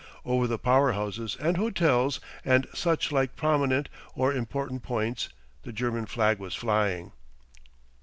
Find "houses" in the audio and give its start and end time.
0.93-1.37